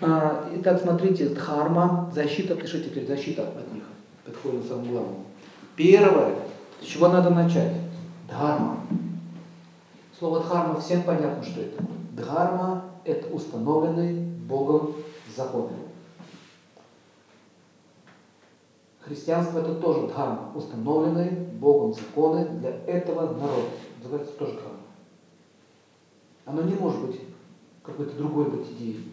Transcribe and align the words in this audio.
А, 0.00 0.48
итак, 0.54 0.80
смотрите, 0.80 1.28
дхарма, 1.30 2.10
защита, 2.14 2.54
пишите 2.54 2.88
теперь 2.88 3.06
защита 3.06 3.42
от 3.42 3.72
них. 3.72 3.82
Подходим 4.24 4.62
к 4.62 4.66
самому 4.66 4.90
главному. 4.90 5.24
Первое, 5.74 6.36
с 6.80 6.84
чего 6.84 7.08
надо 7.08 7.30
начать? 7.30 7.72
Дхарма. 8.28 8.80
Слово 10.16 10.40
дхарма 10.40 10.80
всем 10.80 11.02
понятно, 11.02 11.42
что 11.42 11.60
это. 11.62 11.82
Дхарма– 12.12 12.84
это 13.04 13.32
установленный 13.34 14.14
Богом 14.14 14.94
закон. 15.36 15.70
Христианство– 19.00 19.58
это 19.60 19.74
тоже 19.76 20.06
дхарма, 20.08 20.52
установленные 20.54 21.30
Богом 21.30 21.92
законы 21.92 22.44
для 22.60 22.70
этого 22.86 23.32
народа. 23.32 23.68
Называется 24.02 24.32
тоже 24.34 24.52
дхарма. 24.52 24.78
Оно 26.44 26.62
не 26.62 26.74
может 26.74 27.00
быть 27.04 27.20
какой-то 27.82 28.16
другой 28.16 28.50
быть 28.50 28.70
идеей. 28.72 29.04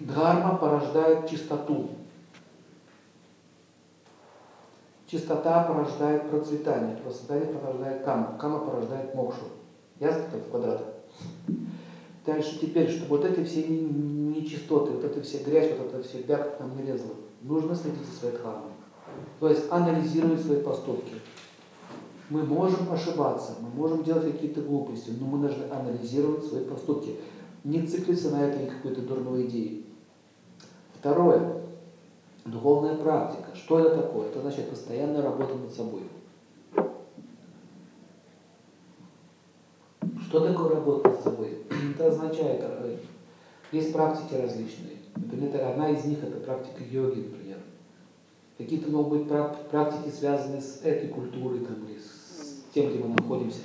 Дхарма 0.00 0.56
порождает 0.56 1.28
чистоту. 1.28 1.90
Чистота 5.06 5.64
порождает 5.64 6.28
процветание, 6.30 6.96
процветание 6.96 7.46
порождает 7.46 8.04
кама, 8.04 8.36
кама 8.38 8.58
порождает 8.58 9.14
мокшу. 9.14 9.44
Ясно 10.00 10.22
это 10.22 10.38
в 10.38 10.50
квадратах? 10.50 10.86
Дальше 12.26 12.58
теперь, 12.60 12.90
чтобы 12.90 13.16
вот 13.16 13.24
эти 13.24 13.44
все 13.44 13.66
нечистоты, 13.68 14.92
вот 14.92 15.04
эта 15.04 15.22
все 15.22 15.38
грязь, 15.44 15.72
вот 15.78 15.94
это 15.94 16.02
все 16.02 16.22
бяк 16.22 16.58
нам 16.58 16.76
не 16.76 16.82
лезло, 16.82 17.14
нужно 17.42 17.74
следить 17.76 18.04
за 18.04 18.18
своей 18.18 18.36
дхармой. 18.36 18.72
То 19.38 19.48
есть 19.48 19.70
анализировать 19.70 20.40
свои 20.40 20.60
поступки. 20.60 21.14
Мы 22.28 22.42
можем 22.42 22.92
ошибаться, 22.92 23.52
мы 23.60 23.68
можем 23.68 24.02
делать 24.02 24.32
какие-то 24.32 24.60
глупости, 24.60 25.12
но 25.20 25.26
мы 25.26 25.46
должны 25.46 25.64
анализировать 25.72 26.44
свои 26.44 26.64
поступки. 26.64 27.14
Не 27.66 27.84
циклиться 27.84 28.30
на 28.30 28.44
этой 28.44 28.68
какой-то 28.68 29.02
дурной 29.02 29.48
идее. 29.48 29.82
Второе. 31.00 31.62
Духовная 32.44 32.94
практика. 32.94 33.56
Что 33.56 33.80
это 33.80 34.02
такое? 34.02 34.28
Это 34.28 34.40
значит 34.40 34.70
постоянная 34.70 35.20
работа 35.20 35.56
над 35.56 35.74
собой. 35.74 36.02
Что 40.28 40.46
такое 40.46 40.76
работа 40.76 41.08
над 41.08 41.20
собой? 41.20 41.58
Это 41.96 42.06
означает, 42.06 42.60
э, 42.62 42.98
есть 43.72 43.92
практики 43.92 44.40
различные. 44.40 44.98
Например, 45.16 45.66
одна 45.66 45.90
из 45.90 46.04
них 46.04 46.22
это 46.22 46.36
практика 46.38 46.84
йоги, 46.84 47.20
например. 47.20 47.58
Какие-то 48.58 48.90
могут 48.90 49.18
быть 49.18 49.28
практики, 49.70 50.14
связанные 50.14 50.60
с 50.60 50.82
этой 50.84 51.08
культурой 51.08 51.60
там, 51.60 51.84
или 51.88 51.98
с 51.98 52.62
тем, 52.72 52.90
где 52.90 53.02
мы 53.02 53.16
находимся. 53.16 53.60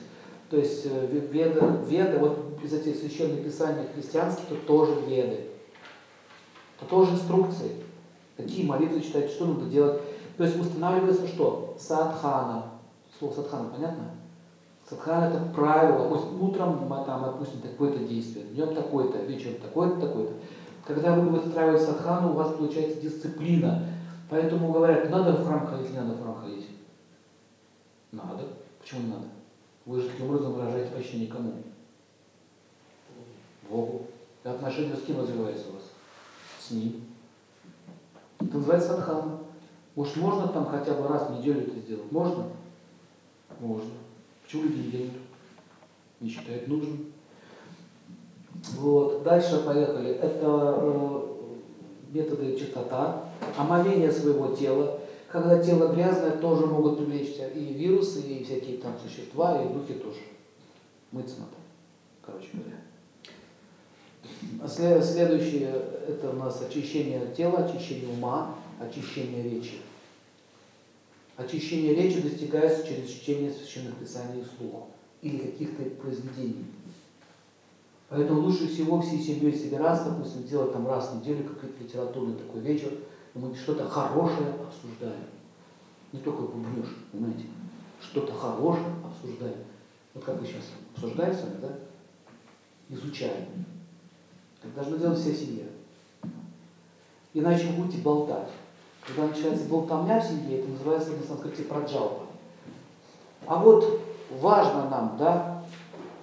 То 0.51 0.57
есть 0.57 0.85
э, 0.85 1.07
веда, 1.31 1.81
веда 1.87 2.19
вот 2.19 2.59
из 2.61 2.73
этих 2.73 2.97
священных 2.97 3.41
писаний 3.41 3.87
христианских, 3.95 4.51
это 4.51 4.67
тоже 4.67 4.99
веды. 5.07 5.45
Это 6.77 6.89
тоже 6.89 7.13
инструкции. 7.13 7.71
Какие 8.35 8.65
молитвы 8.65 8.99
читать, 8.99 9.31
что 9.31 9.45
надо 9.45 9.67
делать. 9.67 10.01
То 10.35 10.43
есть 10.43 10.59
устанавливается 10.59 11.25
что? 11.25 11.77
Садхана. 11.79 12.65
Слово 13.17 13.33
садхана, 13.33 13.69
понятно? 13.69 14.11
Садхана 14.89 15.33
это 15.33 15.41
правило. 15.55 16.09
То 16.09 16.15
есть 16.15 16.27
утром, 16.41 16.89
там, 17.05 17.23
допустим, 17.23 17.61
такое-то 17.61 17.99
действие, 17.99 18.43
днем 18.47 18.75
такое-то, 18.75 19.19
вечером 19.19 19.55
такое-то, 19.61 20.01
такое-то. 20.01 20.33
Когда 20.85 21.15
вы 21.15 21.29
выстраиваете 21.29 21.85
садхану, 21.85 22.31
у 22.31 22.33
вас 22.33 22.53
получается 22.55 22.99
дисциплина. 22.99 23.85
Поэтому 24.29 24.73
говорят, 24.73 25.09
надо 25.09 25.31
в 25.31 25.47
храм 25.47 25.65
ходить, 25.65 25.91
не 25.91 25.97
надо 25.97 26.15
в 26.15 26.21
храм 26.21 26.35
ходить. 26.35 26.67
Надо. 28.11 28.43
Почему 28.81 29.07
надо? 29.07 29.40
Вы 29.85 30.01
же 30.01 30.09
таким 30.09 30.27
образом 30.27 30.53
выражаете 30.53 30.93
почти 30.95 31.17
никому. 31.19 31.53
Богу. 33.69 34.07
И 34.43 34.47
отношения 34.47 34.95
с 34.95 35.03
кем 35.03 35.19
развиваются 35.19 35.69
у 35.69 35.73
вас? 35.73 35.83
С 36.59 36.71
ним. 36.71 37.01
Это 38.39 38.57
называется 38.57 38.89
садхана. 38.89 39.39
Может, 39.95 40.17
можно 40.17 40.47
там 40.47 40.65
хотя 40.65 40.93
бы 40.93 41.07
раз 41.07 41.29
в 41.29 41.39
неделю 41.39 41.61
это 41.61 41.79
сделать? 41.79 42.11
Можно? 42.11 42.45
Можно. 43.59 43.91
Почему 44.43 44.63
люди 44.63 44.77
не 44.77 44.91
делают? 44.91 45.13
Не 46.19 46.29
считают 46.29 46.67
нужным. 46.67 47.11
Вот. 48.77 49.23
Дальше 49.23 49.63
поехали. 49.65 50.11
Это 50.11 50.75
э, 50.77 51.31
методы 52.11 52.57
чистота, 52.57 53.25
омовение 53.57 54.11
своего 54.11 54.55
тела. 54.55 54.99
Когда 55.31 55.63
тело 55.63 55.93
грязное, 55.93 56.31
тоже 56.31 56.65
могут 56.65 56.97
привлечься 56.97 57.47
и 57.47 57.73
вирусы, 57.73 58.19
и 58.19 58.43
всякие 58.43 58.77
там 58.77 58.97
существа, 58.99 59.63
и 59.63 59.73
духи 59.73 59.93
тоже. 59.93 60.19
Мыться 61.11 61.35
надо, 61.39 61.51
короче 62.21 62.49
говоря. 62.51 62.77
А 64.61 64.67
следующее– 64.67 65.69
это 66.07 66.31
у 66.31 66.33
нас 66.33 66.61
очищение 66.61 67.33
тела, 67.35 67.59
очищение 67.59 68.09
ума, 68.09 68.55
очищение 68.79 69.43
речи. 69.43 69.77
Очищение 71.37 71.95
речи 71.95 72.21
достигается 72.21 72.85
через 72.85 73.09
чтение 73.09 73.51
священных 73.51 73.95
писаний 73.95 74.43
вслух 74.43 74.87
или 75.21 75.37
каких-то 75.37 75.83
произведений. 76.01 76.65
Поэтому 78.09 78.41
лучше 78.41 78.67
всего 78.67 79.01
всей 79.01 79.21
семьей 79.21 79.57
собираться, 79.57 80.09
допустим, 80.09 80.43
делать 80.43 80.73
там 80.73 80.87
раз 80.87 81.09
в 81.09 81.21
неделю 81.21 81.45
какой-то 81.45 81.81
литературный 81.81 82.35
такой 82.35 82.59
вечер, 82.59 82.91
мы 83.33 83.55
что-то 83.55 83.87
хорошее 83.87 84.55
обсуждаем. 84.67 85.25
Не 86.11 86.19
только 86.19 86.41
бубнешь, 86.41 86.93
понимаете, 87.11 87.45
что-то 88.01 88.33
хорошее 88.33 88.93
обсуждаем. 89.05 89.63
Вот 90.13 90.23
как 90.23 90.39
вы 90.39 90.45
сейчас 90.45 90.65
обсуждаете 90.93 91.45
да? 91.61 91.69
Изучаем. 92.89 93.47
Так 94.61 94.73
должна 94.73 94.97
делать 94.97 95.19
вся 95.19 95.33
семья. 95.33 95.63
Иначе 97.33 97.67
вы 97.67 97.83
будете 97.83 98.01
болтать. 98.01 98.49
Когда 99.07 99.27
начинается 99.27 99.65
болтовня 99.67 100.19
в 100.19 100.23
семье, 100.23 100.59
это 100.59 100.69
называется 100.69 101.11
на 101.11 101.23
санскрите 101.23 101.63
праджалпа. 101.63 102.25
А 103.47 103.55
вот 103.57 104.01
важно 104.29 104.89
нам, 104.89 105.15
да, 105.17 105.63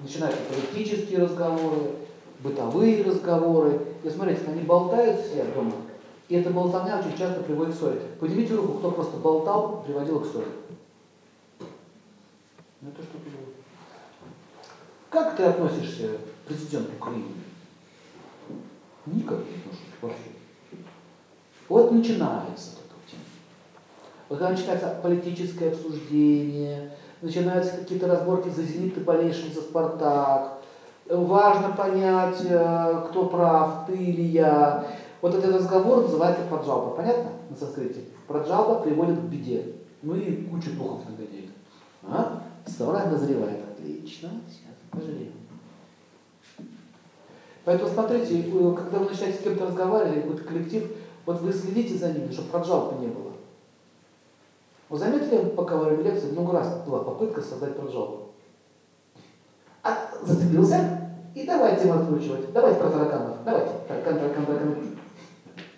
начинаются 0.00 0.42
политические 0.44 1.20
разговоры, 1.20 1.92
бытовые 2.40 3.02
разговоры. 3.02 3.80
И 4.04 4.10
смотрите, 4.10 4.42
они 4.46 4.62
болтают 4.62 5.20
все 5.20 5.44
дома, 5.44 5.72
и 6.28 6.36
эта 6.36 6.50
болтовня 6.50 6.98
очень 6.98 7.16
часто 7.16 7.40
приводит 7.42 7.74
к 7.74 7.78
ссоре. 7.78 8.00
Поднимите 8.20 8.54
руку, 8.54 8.78
кто 8.78 8.90
просто 8.90 9.16
болтал, 9.16 9.82
приводил 9.86 10.20
к 10.20 10.26
ссоре. 10.26 10.48
Ну 12.80 12.90
это 12.90 13.02
что 13.02 13.18
было? 13.18 13.54
Как 15.10 15.36
ты 15.36 15.44
относишься 15.44 16.18
к 16.44 16.48
президенту 16.48 16.92
Украины? 16.98 17.24
Никак 19.06 19.38
не 19.38 19.56
отношусь 19.56 19.94
вообще. 20.02 20.18
Вот 21.68 21.92
начинается 21.92 22.72
эта 22.72 23.10
тема. 23.10 23.22
Вот 24.28 24.38
когда 24.38 24.50
начинается 24.50 25.00
политическое 25.02 25.70
обсуждение, 25.70 26.92
начинаются 27.22 27.78
какие-то 27.78 28.06
разборки 28.06 28.50
за 28.50 28.62
«Зенит» 28.62 28.94
ты 28.94 29.00
болеешь 29.00 29.42
за 29.54 29.62
«Спартак», 29.62 30.58
важно 31.08 31.70
понять, 31.74 32.38
э, 32.44 33.06
кто 33.08 33.26
прав, 33.26 33.86
ты 33.86 33.96
или 33.96 34.22
я. 34.22 34.84
Вот 35.20 35.34
этот 35.34 35.54
разговор 35.56 36.02
называется 36.02 36.44
праджалпа. 36.48 36.96
Понятно 36.96 37.32
на 37.50 37.56
санскрите? 37.56 38.04
Праджалпа 38.26 38.82
приводит 38.82 39.18
к 39.18 39.24
беде. 39.24 39.74
Ну 40.02 40.14
и 40.14 40.44
куча 40.44 40.70
духов 40.70 41.00
делит. 41.16 41.50
А? 42.04 42.42
Ссора 42.66 43.06
назревает. 43.06 43.60
Отлично. 43.72 44.30
Сейчас 44.48 44.74
пожалеем. 44.90 45.32
Поэтому 47.64 47.90
смотрите, 47.90 48.42
когда 48.44 48.98
вы 48.98 49.10
начинаете 49.10 49.38
с 49.38 49.42
кем-то 49.42 49.66
разговаривать, 49.66 50.22
какой-то 50.22 50.44
коллектив, 50.44 50.90
вот 51.26 51.40
вы 51.40 51.52
следите 51.52 51.98
за 51.98 52.12
ними, 52.12 52.32
чтобы 52.32 52.48
праджалпы 52.48 53.00
не 53.00 53.08
было. 53.08 53.32
Вы 54.88 54.96
заметили, 54.96 55.50
пока 55.50 55.76
во 55.76 55.84
время 55.84 56.04
лекции 56.04 56.30
много 56.30 56.52
раз 56.52 56.82
была 56.86 57.04
попытка 57.04 57.42
создать 57.42 57.76
праджалпу? 57.76 58.28
А 59.82 60.10
зацепился, 60.22 61.12
и 61.34 61.44
давайте 61.44 61.88
его 61.88 61.98
откручивать. 61.98 62.52
Давайте 62.52 62.80
про 62.80 62.90
тараканов. 62.90 63.36
Давайте. 63.44 63.72
Таракан, 63.86 64.18
таракан, 64.18 64.46
таракан. 64.46 64.97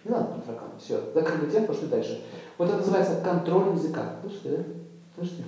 Не 0.04 0.10
надо 0.10 0.40
тараканов. 0.40 0.80
Все. 0.80 1.12
Закрыли 1.12 1.50
тему, 1.50 1.66
пошли 1.66 1.88
дальше. 1.88 2.24
Вот 2.56 2.68
это 2.68 2.78
называется 2.78 3.20
контроль 3.22 3.74
языка. 3.74 4.16
Слышите, 4.22 4.56
да? 4.56 4.64
Слышите? 5.14 5.44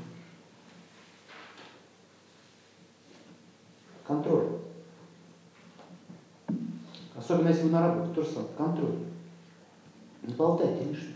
Контроль. 4.07 4.49
Особенно 7.17 7.49
если 7.49 7.63
вы 7.63 7.71
на 7.71 7.87
работе, 7.87 8.15
то 8.15 8.23
же 8.23 8.31
самое. 8.31 8.49
Контроль. 8.57 8.99
Не 10.23 10.35
болтайте 10.35 10.85
лишнего. 10.85 11.13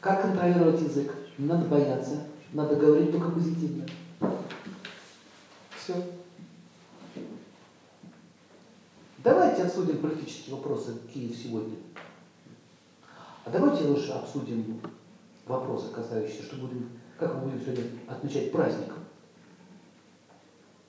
Как 0.00 0.22
контролировать 0.22 0.80
язык? 0.80 1.12
Не 1.36 1.46
надо 1.46 1.66
бояться. 1.66 2.22
Надо 2.52 2.76
говорить 2.76 3.12
только 3.12 3.30
позитивно. 3.30 3.84
Все. 5.76 5.94
Давайте 9.26 9.64
обсудим 9.64 9.98
политические 9.98 10.54
вопросы 10.54 10.92
Киев 11.12 11.36
сегодня. 11.36 11.74
А 13.44 13.50
давайте 13.50 13.82
лучше 13.82 14.12
обсудим 14.12 14.80
вопросы, 15.48 15.90
касающиеся, 15.92 16.44
что 16.44 16.54
будем, 16.54 16.90
как 17.18 17.34
мы 17.34 17.40
будем 17.40 17.60
сегодня 17.60 17.86
отмечать 18.06 18.52
праздник. 18.52 18.92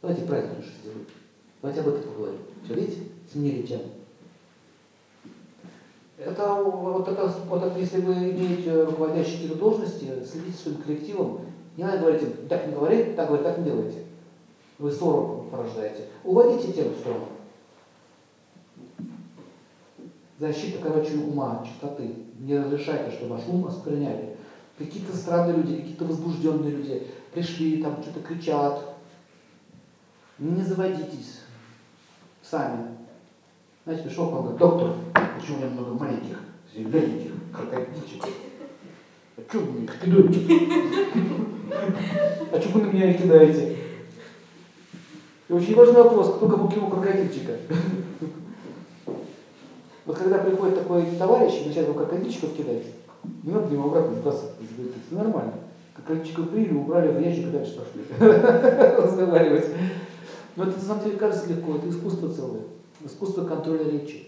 Давайте 0.03 0.23
праздник 0.25 0.57
лучше 0.57 0.69
сделаем. 0.79 1.07
Давайте 1.63 1.81
об 1.81 1.87
этом 1.87 2.11
поговорим. 2.11 2.39
Все, 2.63 2.75
видите? 2.75 3.01
Сменили 3.31 3.65
тему. 3.65 3.85
это 6.19 6.53
вот 6.61 7.07
это, 7.07 7.33
вот 7.49 7.63
это, 7.63 7.79
если 7.79 8.01
вы 8.01 8.13
имеете 8.13 8.83
руководящие 8.83 9.33
какие-то 9.37 9.55
должности, 9.55 10.23
следите 10.23 10.55
своим 10.55 10.77
коллективом, 10.83 11.41
не 11.75 11.83
надо 11.83 12.01
говорить 12.01 12.47
так 12.47 12.67
не 12.67 12.73
говори, 12.73 13.13
так 13.15 13.29
говори, 13.29 13.43
так 13.43 13.57
не 13.57 13.63
делайте. 13.63 14.03
Вы 14.77 14.91
ссору 14.91 15.47
порождаете. 15.49 16.05
Уводите 16.23 16.71
тему 16.71 16.91
в 16.91 16.99
сторону. 16.99 17.29
Защита, 20.39 20.79
короче, 20.83 21.15
ума, 21.15 21.65
чистоты. 21.65 22.13
Не 22.39 22.57
разрешайте, 22.57 23.15
чтобы 23.15 23.35
ваш 23.35 23.47
ум 23.47 23.65
оскверняли. 23.65 24.37
Какие-то 24.77 25.15
странные 25.15 25.57
люди, 25.57 25.77
какие-то 25.77 26.05
возбужденные 26.05 26.71
люди 26.71 27.07
пришли, 27.33 27.81
там 27.81 28.03
что-то 28.03 28.19
кричат. 28.19 28.79
Не 30.37 30.61
заводитесь 30.61 31.41
сами. 32.43 32.89
Знаете, 33.85 34.03
пришел 34.03 34.29
к 34.29 34.33
вам, 34.33 34.41
говорит, 34.43 34.59
доктор, 34.59 34.93
почему 35.39 35.57
у 35.57 35.59
меня 35.61 35.69
много 35.71 35.93
маленьких, 35.93 36.39
зелененьких 36.75 37.31
крокодильчиков? 37.51 38.29
А 39.37 39.41
что 39.49 39.59
вы 39.59 39.83
их 39.85 39.99
кидаете? 39.99 40.69
А 42.51 42.61
что 42.61 42.69
вы 42.69 42.81
на 42.81 42.91
меня 42.91 43.09
их 43.09 43.21
кидаете? 43.21 43.77
И 45.49 45.53
очень 45.53 45.75
важный 45.75 46.03
вопрос, 46.03 46.35
кто 46.35 46.47
кому 46.47 46.69
кинул 46.69 46.91
крокодильчика? 46.91 47.53
Вот 50.07 50.18
когда 50.18 50.38
приходит 50.38 50.80
такой 50.80 51.06
товарищ 51.19 51.62
и 51.62 51.68
начинает 51.68 51.89
его 51.89 52.00
крокодильчиков 52.00 52.54
кидать, 52.54 52.83
не 53.44 53.51
надо 53.51 53.74
ему 53.74 53.89
обратно 53.89 54.15
бросать. 54.21 54.51
Это 54.77 55.15
нормально. 55.15 55.54
Крокодильчиков 55.94 56.50
приняли, 56.50 56.75
убрали 56.75 57.09
в 57.09 57.19
ящик 57.19 57.48
и 57.48 57.51
дальше 57.51 57.77
пошли 57.77 58.06
разговаривать. 58.98 59.65
Но 60.56 60.63
это 60.63 60.77
на 60.77 60.81
самом 60.81 61.04
деле 61.04 61.18
кажется 61.18 61.50
легко, 61.50 61.75
это 61.75 61.89
искусство 61.89 62.30
целое. 62.33 62.62
Искусство 63.04 63.44
контроля 63.44 63.83
речи. 63.92 64.27